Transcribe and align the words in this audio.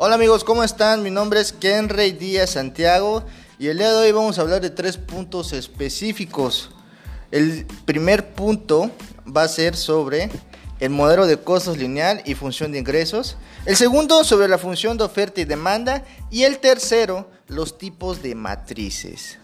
Hola 0.00 0.14
amigos, 0.14 0.44
¿cómo 0.44 0.62
están? 0.62 1.02
Mi 1.02 1.10
nombre 1.10 1.40
es 1.40 1.52
Kenrey 1.52 2.12
Díaz 2.12 2.50
Santiago 2.50 3.24
y 3.58 3.66
el 3.66 3.78
día 3.78 3.90
de 3.90 3.96
hoy 3.96 4.12
vamos 4.12 4.38
a 4.38 4.42
hablar 4.42 4.60
de 4.60 4.70
tres 4.70 4.96
puntos 4.96 5.52
específicos. 5.52 6.70
El 7.32 7.66
primer 7.84 8.32
punto 8.32 8.92
va 9.26 9.42
a 9.42 9.48
ser 9.48 9.74
sobre 9.74 10.30
el 10.78 10.90
modelo 10.90 11.26
de 11.26 11.36
costos 11.38 11.78
lineal 11.78 12.22
y 12.24 12.36
función 12.36 12.70
de 12.70 12.78
ingresos. 12.78 13.38
El 13.66 13.74
segundo 13.74 14.22
sobre 14.22 14.46
la 14.46 14.56
función 14.56 14.96
de 14.96 15.02
oferta 15.02 15.40
y 15.40 15.44
demanda. 15.44 16.04
Y 16.30 16.44
el 16.44 16.60
tercero, 16.60 17.28
los 17.48 17.76
tipos 17.76 18.22
de 18.22 18.36
matrices. 18.36 19.38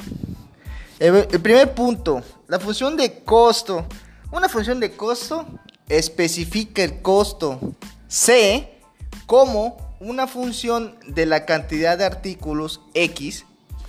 El, 1.01 1.27
primer 1.41 1.75
punto, 1.75 2.23
la 2.47 2.61
función 2.61 2.97
de 2.97 3.25
costo. 3.25 3.85
Una 4.31 4.49
función 4.49 4.79
de 4.79 4.93
costo 4.93 5.45
especifica 5.89 6.85
el 6.85 7.03
costo 7.03 7.59
C 8.07 8.79
como 9.27 9.84
una 10.01 10.27
función 10.27 10.99
de 11.07 11.27
la 11.27 11.47
cantidad 11.47 11.99
de 11.99 12.05
artículos 12.05 12.81
X. 12.95 13.45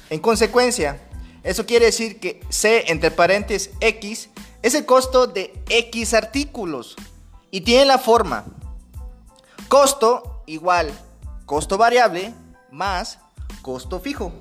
En 0.10 0.20
consecuencia, 0.20 1.02
eso 1.44 1.66
quiere 1.66 1.86
decir 1.86 2.20
que 2.20 2.42
C 2.50 2.86
entre 2.92 3.12
paréntesis 3.12 3.72
X 3.80 4.30
es 4.62 4.74
el 4.74 4.86
costo 4.86 5.28
de 5.28 5.54
X 5.70 6.14
artículos 6.14 6.96
y 7.52 7.62
tiene 7.62 7.86
la 7.86 7.98
forma 7.98 8.46
costo 9.68 10.44
igual 10.48 10.92
costo 11.46 11.78
variable 11.78 12.34
más 12.72 13.20
costo 13.62 14.00
fijo, 14.00 14.32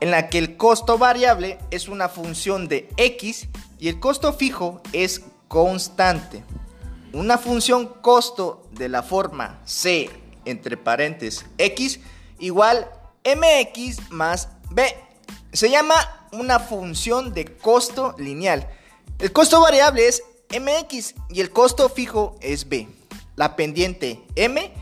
en 0.00 0.10
la 0.10 0.28
que 0.28 0.38
el 0.38 0.56
costo 0.56 0.98
variable 0.98 1.58
es 1.70 1.88
una 1.88 2.08
función 2.08 2.68
de 2.68 2.88
X 2.96 3.48
y 3.78 3.88
el 3.88 4.00
costo 4.00 4.32
fijo 4.32 4.80
es 4.92 5.22
constante. 5.48 6.44
Una 7.12 7.38
función 7.38 7.86
costo 8.02 8.68
de 8.72 8.88
la 8.88 9.02
forma 9.02 9.60
C 9.64 10.10
entre 10.50 10.76
paréntesis 10.76 11.44
x 11.58 12.00
igual 12.38 12.90
mx 13.24 14.10
más 14.10 14.48
b. 14.70 14.94
Se 15.52 15.70
llama 15.70 15.94
una 16.32 16.58
función 16.58 17.32
de 17.32 17.56
costo 17.56 18.14
lineal. 18.18 18.68
El 19.18 19.32
costo 19.32 19.60
variable 19.60 20.06
es 20.06 20.22
mx 20.50 21.14
y 21.30 21.40
el 21.40 21.50
costo 21.50 21.88
fijo 21.88 22.36
es 22.40 22.68
b. 22.68 22.88
La 23.36 23.56
pendiente 23.56 24.22
m, 24.34 24.72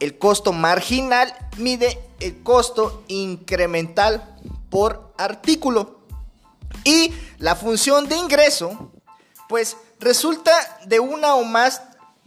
el 0.00 0.18
costo 0.18 0.52
marginal 0.52 1.34
mide 1.56 1.98
el 2.20 2.42
costo 2.42 3.04
incremental 3.08 4.36
por 4.70 5.12
artículo. 5.18 5.98
Y 6.84 7.12
la 7.38 7.56
función 7.56 8.08
de 8.08 8.16
ingreso, 8.16 8.92
pues 9.48 9.76
resulta 10.00 10.52
de 10.86 11.00
una 11.00 11.34
o 11.34 11.44
más 11.44 11.82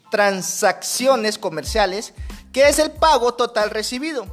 transacciones 0.09 1.37
comerciales 1.37 2.13
que 2.51 2.67
es 2.67 2.79
el 2.79 2.91
pago 2.91 3.33
total 3.33 3.69
recibido 3.69 4.25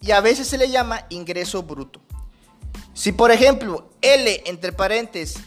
y 0.00 0.12
a 0.12 0.20
veces 0.20 0.48
se 0.48 0.58
le 0.58 0.70
llama 0.70 1.06
ingreso 1.08 1.62
bruto. 1.62 2.00
Si 2.92 3.12
por 3.12 3.30
ejemplo 3.30 3.90
L 4.00 4.42
entre 4.46 4.72
paréntesis, 4.72 5.42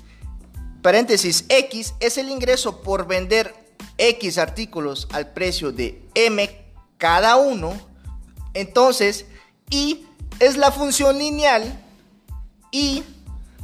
paréntesis 0.81 1.45
X 1.47 1.93
es 1.99 2.17
el 2.17 2.29
ingreso 2.29 2.81
por 2.81 3.07
vender 3.07 3.53
X 3.97 4.37
artículos 4.37 5.07
al 5.11 5.31
precio 5.33 5.71
de 5.71 6.01
M 6.15 6.49
cada 6.97 7.35
uno, 7.37 7.73
entonces 8.53 9.25
Y 9.69 10.05
es 10.39 10.57
la 10.57 10.71
función 10.71 11.17
lineal 11.17 11.83
y 12.71 13.03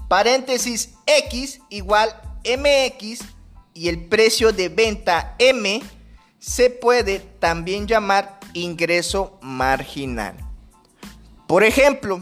paréntesis 0.08 0.92
X 1.06 1.60
igual 1.70 2.10
MX 2.46 3.22
y 3.74 3.90
el 3.90 4.06
precio 4.06 4.52
de 4.52 4.70
venta 4.70 5.36
M 5.40 5.82
se 6.40 6.70
puede 6.70 7.20
también 7.40 7.88
llamar 7.88 8.40
ingreso 8.54 9.38
marginal. 9.42 10.36
Por 11.48 11.64
ejemplo, 11.64 12.22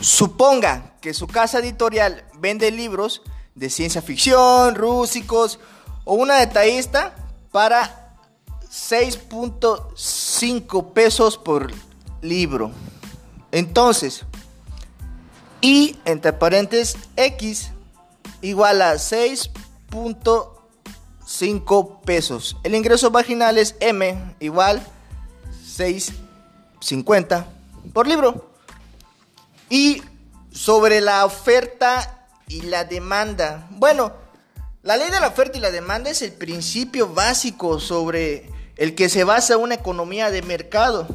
suponga 0.00 0.94
que 1.00 1.12
su 1.14 1.26
casa 1.26 1.58
editorial 1.58 2.24
vende 2.38 2.70
libros 2.70 3.22
de 3.54 3.70
ciencia 3.70 4.02
ficción, 4.02 4.74
rústicos 4.74 5.58
o 6.04 6.12
una 6.14 6.34
detallista 6.36 7.14
para 7.50 8.14
6.5 8.70 10.92
pesos 10.92 11.38
por 11.38 11.72
libro. 12.20 12.70
Entonces, 13.50 14.24
y 15.60 15.98
entre 16.04 16.32
paréntesis 16.32 16.96
X 17.16 17.72
igual 18.42 18.80
a 18.82 18.94
6.5 18.94 20.57
5 21.28 22.00
pesos. 22.06 22.56
El 22.62 22.74
ingreso 22.74 23.10
vaginal 23.10 23.58
es 23.58 23.76
M 23.80 24.34
igual 24.40 24.82
6.50 25.76 27.44
por 27.92 28.08
libro. 28.08 28.50
Y 29.68 30.02
sobre 30.50 31.02
la 31.02 31.26
oferta 31.26 32.26
y 32.48 32.62
la 32.62 32.84
demanda. 32.84 33.66
Bueno, 33.72 34.14
la 34.82 34.96
ley 34.96 35.10
de 35.10 35.20
la 35.20 35.28
oferta 35.28 35.58
y 35.58 35.60
la 35.60 35.70
demanda 35.70 36.08
es 36.08 36.22
el 36.22 36.32
principio 36.32 37.12
básico 37.12 37.78
sobre 37.78 38.50
el 38.76 38.94
que 38.94 39.10
se 39.10 39.24
basa 39.24 39.58
una 39.58 39.74
economía 39.74 40.30
de 40.30 40.40
mercado. 40.40 41.06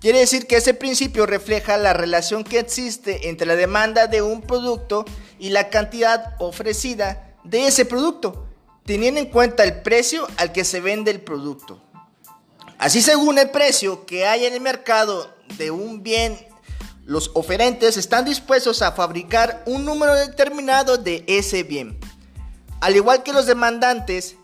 Quiere 0.00 0.18
decir 0.18 0.46
que 0.46 0.56
ese 0.56 0.74
principio 0.74 1.24
refleja 1.24 1.78
la 1.78 1.94
relación 1.94 2.44
que 2.44 2.58
existe 2.58 3.30
entre 3.30 3.46
la 3.46 3.56
demanda 3.56 4.06
de 4.06 4.20
un 4.20 4.42
producto 4.42 5.06
y 5.38 5.48
la 5.48 5.70
cantidad 5.70 6.34
ofrecida 6.38 7.34
de 7.44 7.66
ese 7.66 7.86
producto 7.86 8.49
teniendo 8.90 9.20
en 9.20 9.26
cuenta 9.26 9.62
el 9.62 9.82
precio 9.82 10.26
al 10.36 10.50
que 10.50 10.64
se 10.64 10.80
vende 10.80 11.12
el 11.12 11.20
producto. 11.20 11.80
Así 12.76 13.00
según 13.00 13.38
el 13.38 13.48
precio 13.50 14.04
que 14.04 14.26
hay 14.26 14.46
en 14.46 14.54
el 14.54 14.60
mercado 14.60 15.32
de 15.58 15.70
un 15.70 16.02
bien, 16.02 16.36
los 17.04 17.30
oferentes 17.34 17.96
están 17.96 18.24
dispuestos 18.24 18.82
a 18.82 18.90
fabricar 18.90 19.62
un 19.64 19.84
número 19.84 20.16
determinado 20.16 20.98
de 20.98 21.22
ese 21.28 21.62
bien. 21.62 22.00
Al 22.80 22.96
igual 22.96 23.22
que 23.22 23.32
los 23.32 23.46
demandantes, 23.46 24.34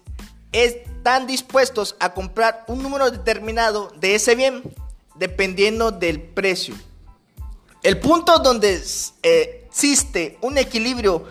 están 0.52 1.26
dispuestos 1.26 1.96
a 1.98 2.14
comprar 2.14 2.64
un 2.68 2.84
número 2.84 3.10
determinado 3.10 3.92
de 3.98 4.14
ese 4.14 4.36
bien, 4.36 4.62
dependiendo 5.16 5.90
del 5.90 6.22
precio. 6.22 6.76
El 7.82 7.98
punto 7.98 8.38
donde 8.38 8.80
eh, 9.24 9.64
existe 9.66 10.38
un 10.40 10.56
equilibrio 10.56 11.24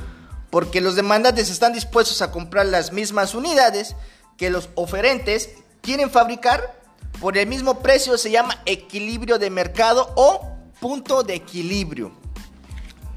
porque 0.56 0.80
los 0.80 0.96
demandantes 0.96 1.50
están 1.50 1.74
dispuestos 1.74 2.22
a 2.22 2.32
comprar 2.32 2.66
las 2.68 2.94
mismas 2.94 3.36
unidades 3.36 3.94
que 4.38 4.50
los 4.50 4.70
oferentes 4.76 5.50
quieren 5.82 6.10
fabricar 6.10 6.80
por 7.20 7.38
el 7.38 7.46
mismo 7.46 7.80
precio, 7.80 8.18
se 8.18 8.32
llama 8.32 8.62
equilibrio 8.66 9.38
de 9.38 9.50
mercado 9.50 10.14
o 10.16 10.48
punto 10.80 11.24
de 11.24 11.34
equilibrio. 11.36 12.14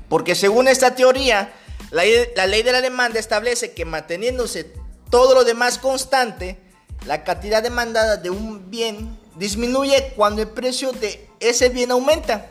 Porque 0.09 0.35
según 0.35 0.67
esta 0.67 0.97
teoría, 0.97 1.53
la, 1.93 2.03
ley 2.03 2.63
de 2.65 2.73
la 2.73 2.81
demanda 2.81 3.21
establece 3.21 3.71
que 3.71 3.85
manteniéndose 3.85 4.73
todo 5.09 5.37
lo 5.37 5.45
demás 5.45 5.79
constante, 5.79 6.59
la 7.07 7.23
cantidad 7.23 7.63
demandada 7.63 8.17
de 8.17 8.31
un 8.31 8.69
bien 8.69 9.17
disminuye 9.37 10.13
cuando 10.17 10.43
el 10.43 10.49
precio 10.49 10.91
de 10.91 11.31
ese 11.39 11.69
bien 11.69 11.93
aumenta. 11.93 12.51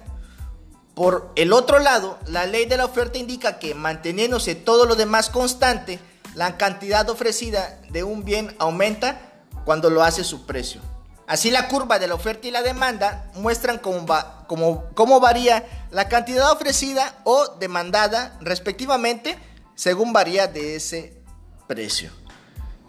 Por 0.97 1.31
el 1.35 1.53
otro 1.53 1.77
lado, 1.77 2.17
la 2.25 2.47
ley 2.47 2.65
de 2.65 2.75
la 2.75 2.85
oferta 2.85 3.19
indica 3.19 3.59
que 3.59 3.75
manteniéndose 3.75 4.55
todo 4.55 4.87
lo 4.87 4.95
demás 4.95 5.29
constante, 5.29 5.99
la 6.33 6.57
cantidad 6.57 7.07
ofrecida 7.11 7.79
de 7.91 8.03
un 8.03 8.25
bien 8.25 8.55
aumenta 8.57 9.43
cuando 9.63 9.91
lo 9.91 10.01
hace 10.01 10.23
su 10.23 10.47
precio. 10.47 10.81
Así 11.27 11.51
la 11.51 11.67
curva 11.67 11.99
de 11.99 12.07
la 12.07 12.15
oferta 12.15 12.47
y 12.47 12.51
la 12.51 12.63
demanda 12.63 13.29
muestran 13.35 13.77
cómo, 13.77 14.85
cómo 14.95 15.19
varía 15.19 15.85
la 15.91 16.09
cantidad 16.09 16.51
ofrecida 16.51 17.13
o 17.25 17.45
demandada 17.59 18.35
respectivamente 18.41 19.37
según 19.75 20.13
varía 20.13 20.47
de 20.47 20.77
ese 20.77 21.21
precio. 21.67 22.09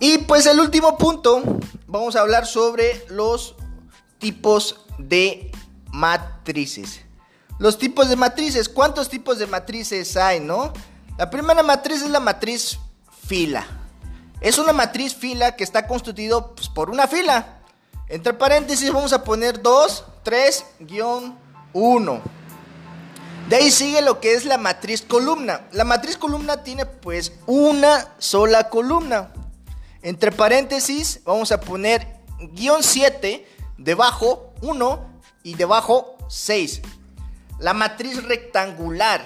Y 0.00 0.16
pues 0.16 0.46
el 0.46 0.61
último 0.61 0.96
punto, 0.96 1.43
vamos 1.87 2.16
a 2.16 2.20
hablar 2.20 2.46
sobre 2.46 3.04
los 3.11 3.54
tipos 4.19 4.87
de 4.96 5.52
matrices. 5.93 7.02
Los 7.58 7.76
tipos 7.76 8.08
de 8.08 8.16
matrices. 8.16 8.69
¿Cuántos 8.69 9.08
tipos 9.08 9.38
de 9.38 9.46
matrices 9.46 10.16
hay, 10.16 10.40
no? 10.40 10.72
La 11.16 11.28
primera 11.28 11.62
matriz 11.62 12.02
es 12.02 12.10
la 12.10 12.20
matriz 12.20 12.78
fila. 13.26 13.66
Es 14.40 14.58
una 14.58 14.72
matriz 14.72 15.14
fila 15.14 15.56
que 15.56 15.64
está 15.64 15.88
constituido 15.88 16.55
pues, 16.55 16.69
por 16.69 16.88
una 16.88 17.08
fila. 17.08 17.58
Entre 18.08 18.32
paréntesis 18.32 18.93
vamos 18.93 19.12
a 19.12 19.25
poner 19.25 19.60
2, 19.60 20.05
3, 20.22 20.66
1. 21.72 22.22
De 23.49 23.56
ahí 23.56 23.70
sigue 23.72 24.02
lo 24.02 24.20
que 24.20 24.34
es 24.34 24.44
la 24.44 24.56
matriz 24.56 25.02
columna. 25.02 25.62
La 25.72 25.84
matriz 25.84 26.16
columna 26.16 26.62
tiene 26.62 26.87
pues 26.87 27.32
una 27.46 28.14
sola 28.19 28.69
columna. 28.69 29.32
Entre 30.02 30.31
paréntesis 30.31 31.20
vamos 31.25 31.50
a 31.50 31.61
poner 31.61 32.06
guion 32.52 32.84
7, 32.84 33.49
debajo 33.78 34.52
1 34.62 35.20
y 35.43 35.54
debajo 35.54 36.16
6 36.28 36.82
la 37.58 37.75
matriz 37.75 38.22
rectangular. 38.25 39.22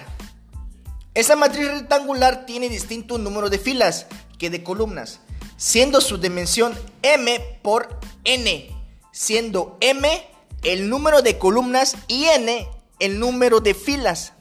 Esa 1.13 1.35
matriz 1.35 1.67
rectangular 1.67 2.45
tiene 2.45 2.69
distinto 2.69 3.17
número 3.17 3.49
de 3.49 3.59
filas 3.59 4.07
que 4.39 4.49
de 4.49 4.63
columnas, 4.63 5.19
siendo 5.57 6.01
su 6.01 6.17
dimensión 6.17 6.73
m 7.01 7.39
por 7.61 7.99
n, 8.23 8.75
siendo 9.11 9.77
m 9.79 10.27
el 10.63 10.89
número 10.89 11.21
de 11.21 11.37
columnas 11.37 11.95
y 12.07 12.25
n 12.25 12.67
el 12.99 13.19
número 13.19 13.59
de 13.59 13.73
filas. 13.73 14.33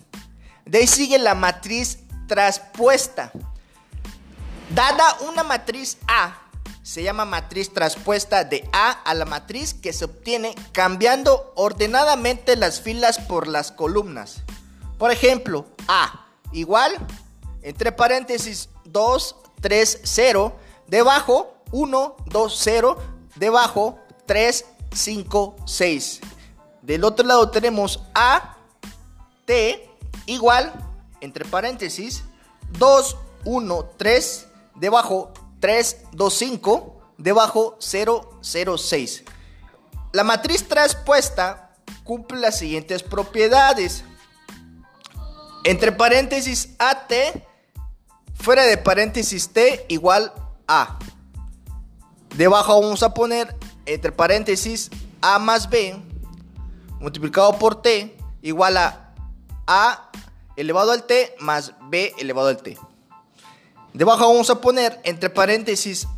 De 0.64 0.78
ahí 0.78 0.86
sigue 0.86 1.18
la 1.18 1.34
matriz 1.34 1.98
traspuesta. 2.26 3.32
Dada 4.74 5.04
una 5.28 5.42
matriz 5.42 5.98
A, 6.06 6.41
se 6.82 7.02
llama 7.02 7.24
matriz 7.24 7.72
traspuesta 7.72 8.44
de 8.44 8.68
A 8.72 8.90
a 8.90 9.14
la 9.14 9.24
matriz 9.24 9.74
que 9.74 9.92
se 9.92 10.04
obtiene 10.04 10.54
cambiando 10.72 11.52
ordenadamente 11.54 12.56
las 12.56 12.80
filas 12.80 13.18
por 13.18 13.46
las 13.46 13.70
columnas. 13.70 14.42
Por 14.98 15.10
ejemplo, 15.10 15.66
A 15.88 16.26
igual, 16.52 16.92
entre 17.62 17.92
paréntesis 17.92 18.68
2, 18.84 19.36
3, 19.60 20.00
0, 20.02 20.56
debajo 20.88 21.54
1, 21.70 22.16
2, 22.26 22.58
0, 22.60 22.98
debajo 23.36 23.98
3, 24.26 24.64
5, 24.92 25.56
6. 25.64 26.20
Del 26.82 27.04
otro 27.04 27.26
lado 27.26 27.50
tenemos 27.50 28.02
A, 28.14 28.56
T 29.44 29.88
igual, 30.26 30.72
entre 31.20 31.44
paréntesis 31.44 32.24
2, 32.78 33.16
1, 33.44 33.84
3, 33.96 34.46
debajo 34.74 35.32
3, 35.62 35.96
2, 36.10 36.34
5, 36.34 37.14
debajo 37.18 37.76
0, 37.78 38.40
0, 38.40 38.78
6. 38.78 39.22
La 40.12 40.24
matriz 40.24 40.66
traspuesta 40.66 41.76
cumple 42.02 42.40
las 42.40 42.58
siguientes 42.58 43.04
propiedades. 43.04 44.02
Entre 45.62 45.92
paréntesis 45.92 46.70
AT, 46.80 47.12
fuera 48.34 48.64
de 48.64 48.76
paréntesis 48.76 49.50
T 49.50 49.86
igual 49.88 50.32
A. 50.66 50.98
Debajo 52.34 52.80
vamos 52.80 53.04
a 53.04 53.14
poner 53.14 53.54
entre 53.86 54.10
paréntesis 54.10 54.90
A 55.20 55.38
más 55.38 55.70
B 55.70 55.96
multiplicado 56.98 57.56
por 57.56 57.80
T 57.80 58.16
igual 58.42 58.76
a 58.78 59.14
A 59.68 60.10
elevado 60.56 60.90
al 60.90 61.04
T 61.04 61.36
más 61.38 61.72
B 61.82 62.12
elevado 62.18 62.48
al 62.48 62.56
T. 62.56 62.76
Debajo 63.94 64.28
vamos 64.28 64.48
a 64.50 64.60
poner 64.60 65.00
entre 65.04 65.28
paréntesis 65.28 66.08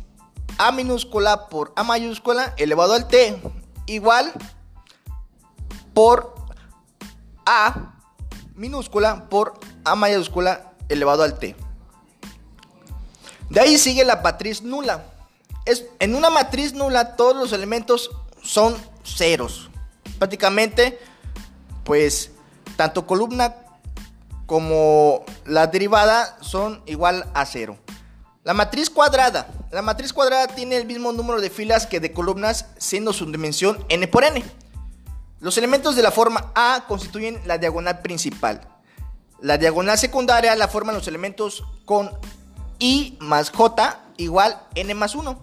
A 0.57 0.71
minúscula 0.71 1.49
por 1.49 1.73
A 1.75 1.83
mayúscula 1.83 2.53
elevado 2.57 2.93
al 2.93 3.07
T 3.07 3.41
igual 3.85 4.31
por 5.93 6.35
A 7.45 7.93
minúscula 8.55 9.29
por 9.29 9.59
A 9.83 9.95
mayúscula 9.95 10.73
elevado 10.89 11.23
al 11.23 11.37
T. 11.37 11.55
De 13.49 13.59
ahí 13.59 13.77
sigue 13.77 14.05
la 14.05 14.17
matriz 14.17 14.63
nula. 14.63 15.05
Es, 15.65 15.85
en 15.99 16.15
una 16.15 16.29
matriz 16.29 16.73
nula 16.73 17.15
todos 17.15 17.35
los 17.35 17.53
elementos 17.53 18.11
son 18.41 18.75
ceros. 19.03 19.69
Prácticamente, 20.17 20.99
pues, 21.83 22.31
tanto 22.75 23.05
columna 23.05 23.55
como 24.45 25.25
la 25.45 25.67
derivada 25.67 26.37
son 26.41 26.81
igual 26.85 27.29
a 27.33 27.45
cero. 27.45 27.77
La 28.43 28.53
matriz 28.53 28.89
cuadrada. 28.89 29.47
La 29.71 29.81
matriz 29.81 30.13
cuadrada 30.13 30.47
tiene 30.47 30.77
el 30.77 30.85
mismo 30.85 31.11
número 31.11 31.41
de 31.41 31.49
filas 31.49 31.87
que 31.87 31.99
de 31.99 32.13
columnas, 32.13 32.67
siendo 32.77 33.11
su 33.11 33.25
dimensión 33.25 33.83
n 33.89 34.07
por 34.07 34.23
n. 34.23 34.43
Los 35.39 35.57
elementos 35.57 35.95
de 35.95 36.03
la 36.03 36.11
forma 36.11 36.51
A 36.55 36.85
constituyen 36.87 37.41
la 37.45 37.57
diagonal 37.57 38.01
principal. 38.01 38.61
La 39.41 39.57
diagonal 39.57 39.97
secundaria 39.97 40.55
la 40.55 40.67
forman 40.67 40.95
los 40.95 41.07
elementos 41.07 41.63
con 41.85 42.11
I 42.79 43.17
más 43.19 43.49
J 43.49 43.99
igual 44.17 44.61
N 44.75 44.93
más 44.93 45.15
1, 45.15 45.39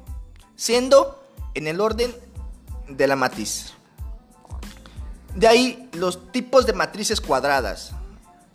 siendo 0.57 1.23
en 1.55 1.67
el 1.67 1.81
orden 1.81 2.15
de 2.89 3.07
la 3.07 3.17
matriz. 3.17 3.75
De 5.35 5.49
ahí 5.49 5.89
los 5.93 6.31
tipos 6.31 6.67
de 6.67 6.73
matrices 6.73 7.21
cuadradas. 7.21 7.93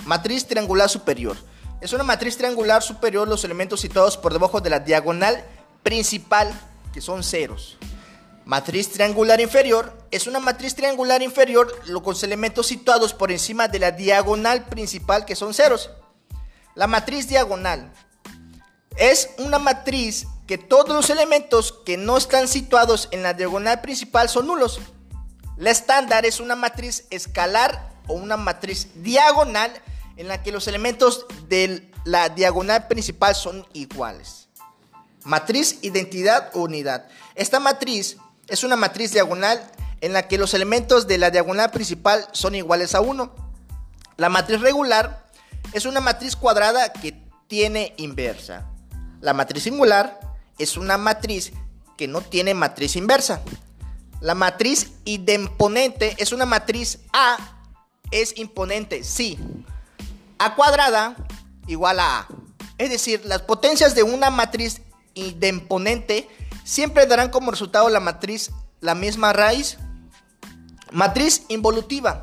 Matriz 0.05 0.45
triangular 0.45 0.89
superior. 0.89 1.37
Es 1.81 1.93
una 1.93 2.03
matriz 2.03 2.37
triangular 2.37 2.81
superior 2.81 3.27
los 3.27 3.43
elementos 3.43 3.81
situados 3.81 4.17
por 4.17 4.33
debajo 4.33 4.61
de 4.61 4.69
la 4.69 4.79
diagonal 4.79 5.45
principal, 5.83 6.51
que 6.93 7.01
son 7.01 7.23
ceros. 7.23 7.77
Matriz 8.45 8.91
triangular 8.91 9.41
inferior 9.41 9.93
es 10.09 10.25
una 10.25 10.39
matriz 10.39 10.73
triangular 10.73 11.21
inferior 11.21 11.69
los 11.85 12.23
elementos 12.23 12.65
situados 12.65 13.13
por 13.13 13.29
encima 13.31 13.67
de 13.67 13.79
la 13.79 13.91
diagonal 13.91 14.65
principal 14.67 15.25
que 15.25 15.35
son 15.35 15.53
ceros. 15.53 15.89
La 16.73 16.87
matriz 16.87 17.27
diagonal 17.27 17.91
es 18.95 19.29
una 19.39 19.59
matriz 19.59 20.27
que 20.47 20.57
todos 20.57 20.95
los 20.95 21.09
elementos 21.09 21.73
que 21.85 21.97
no 21.97 22.17
están 22.17 22.47
situados 22.47 23.09
en 23.11 23.21
la 23.21 23.33
diagonal 23.33 23.81
principal 23.81 24.29
son 24.29 24.47
nulos. 24.47 24.79
La 25.57 25.71
estándar 25.71 26.25
es 26.25 26.39
una 26.39 26.55
matriz 26.55 27.05
escalar 27.09 27.86
o 28.07 28.13
una 28.13 28.37
matriz 28.37 28.89
diagonal 28.95 29.71
en 30.17 30.27
la 30.27 30.41
que 30.43 30.51
los 30.51 30.67
elementos 30.67 31.25
de 31.47 31.89
la 32.05 32.29
diagonal 32.29 32.87
principal 32.87 33.35
son 33.35 33.65
iguales. 33.73 34.47
Matriz 35.23 35.79
identidad 35.81 36.51
o 36.53 36.61
unidad. 36.61 37.07
Esta 37.35 37.59
matriz 37.59 38.17
es 38.47 38.63
una 38.63 38.75
matriz 38.75 39.11
diagonal 39.11 39.61
en 40.01 40.13
la 40.13 40.27
que 40.27 40.37
los 40.37 40.53
elementos 40.53 41.07
de 41.07 41.17
la 41.17 41.31
diagonal 41.31 41.71
principal 41.71 42.27
son 42.31 42.55
iguales 42.55 42.95
a 42.95 43.01
1. 43.01 43.35
La 44.17 44.29
matriz 44.29 44.61
regular 44.61 45.27
es 45.73 45.85
una 45.85 46.01
matriz 46.01 46.35
cuadrada 46.35 46.93
que 46.93 47.13
tiene 47.47 47.93
inversa. 47.97 48.65
La 49.21 49.33
matriz 49.33 49.63
singular 49.63 50.19
es 50.57 50.77
una 50.77 50.97
matriz 50.97 51.51
que 51.97 52.07
no 52.07 52.21
tiene 52.21 52.53
matriz 52.53 52.95
inversa. 52.95 53.41
La 54.21 54.33
matriz 54.33 54.91
idemponente 55.05 56.15
es 56.17 56.31
una 56.31 56.45
matriz 56.45 56.99
A 57.13 57.56
es 58.11 58.37
imponente, 58.37 59.03
sí. 59.03 59.37
A 60.39 60.55
cuadrada 60.55 61.15
igual 61.67 61.99
a 61.99 62.19
A. 62.19 62.27
Es 62.77 62.89
decir, 62.89 63.21
las 63.25 63.41
potencias 63.41 63.95
de 63.95 64.03
una 64.03 64.29
matriz 64.29 64.81
idemponente 65.13 66.29
siempre 66.63 67.05
darán 67.05 67.29
como 67.29 67.51
resultado 67.51 67.89
la 67.89 67.99
matriz 67.99 68.51
la 68.81 68.95
misma 68.95 69.33
raíz. 69.33 69.77
Matriz 70.91 71.43
involutiva. 71.49 72.21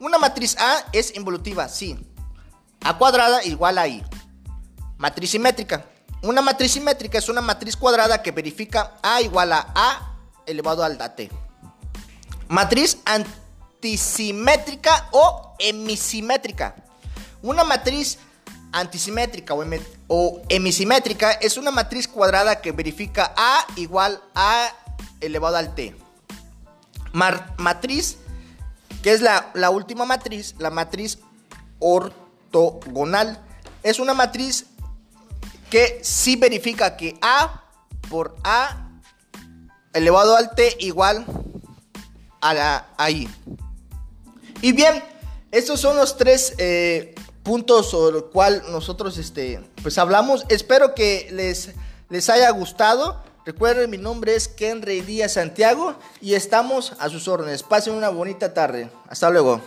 Una 0.00 0.18
matriz 0.18 0.56
A 0.58 0.84
es 0.92 1.14
involutiva, 1.14 1.68
sí. 1.68 1.96
A 2.82 2.98
cuadrada 2.98 3.44
igual 3.44 3.78
a 3.78 3.88
I. 3.88 4.04
Matriz 4.98 5.30
simétrica. 5.30 5.86
Una 6.22 6.42
matriz 6.42 6.72
simétrica 6.72 7.18
es 7.18 7.28
una 7.28 7.40
matriz 7.40 7.76
cuadrada 7.76 8.22
que 8.22 8.32
verifica 8.32 8.94
A 9.02 9.20
igual 9.20 9.52
a 9.52 9.72
A 9.74 10.16
elevado 10.46 10.84
al 10.84 10.98
T. 11.14 11.30
Matriz 12.48 12.98
antisimétrica 13.84 15.08
o 15.12 15.54
hemisimétrica. 15.58 16.74
Una 17.42 17.64
matriz 17.64 18.18
antisimétrica 18.72 19.54
o, 20.08 20.40
hemisimétrica 20.48 21.32
es 21.32 21.58
una 21.58 21.70
matriz 21.70 22.08
cuadrada 22.08 22.62
que 22.62 22.72
verifica 22.72 23.34
A 23.36 23.66
igual 23.76 24.22
a 24.34 24.70
elevado 25.20 25.56
al 25.58 25.74
T. 25.74 25.94
matriz, 27.12 28.16
que 29.02 29.12
es 29.12 29.20
la, 29.20 29.70
última 29.70 30.06
matriz, 30.06 30.54
la 30.58 30.70
matriz 30.70 31.18
ortogonal, 31.78 33.38
es 33.82 33.98
una 33.98 34.14
matriz 34.14 34.64
que 35.68 36.00
sí 36.02 36.36
verifica 36.36 36.96
que 36.96 37.18
A 37.20 37.64
por 38.08 38.34
A 38.44 38.88
elevado 39.92 40.36
al 40.36 40.54
T 40.54 40.74
igual 40.80 41.26
a 42.40 42.54
la 42.54 43.10
I. 43.10 43.28
Y 44.64 44.72
bien, 44.72 45.04
estos 45.52 45.78
son 45.78 45.94
los 45.94 46.16
tres 46.16 46.54
eh, 46.56 47.14
puntos 47.42 47.90
sobre 47.90 48.14
los 48.14 48.22
cuales 48.32 48.62
nosotros 48.70 49.18
este, 49.18 49.60
pues 49.82 49.98
hablamos. 49.98 50.46
Espero 50.48 50.94
que 50.94 51.28
les, 51.32 51.72
les 52.08 52.30
haya 52.30 52.48
gustado. 52.48 53.22
Recuerden, 53.44 53.90
mi 53.90 53.98
nombre 53.98 54.34
es 54.34 54.48
Kenry 54.48 55.02
Díaz 55.02 55.34
Santiago 55.34 55.96
y 56.22 56.32
estamos 56.32 56.94
a 56.98 57.10
sus 57.10 57.28
órdenes. 57.28 57.62
Pasen 57.62 57.92
una 57.92 58.08
bonita 58.08 58.54
tarde. 58.54 58.88
Hasta 59.06 59.28
luego. 59.28 59.60